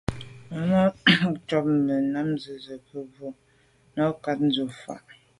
Màmá 0.49 0.81
cák 1.05 1.19
nâptə̄ 1.21 1.57
tsə̂ 2.65 2.79
cú 2.87 2.99
mə̀bró 3.05 3.29
nə̀ 3.31 3.35
nɛ̌n 3.95 4.11
cɑ̌k 4.23 4.39
dʉ̀ 4.53 4.69
vwá. 4.77 4.95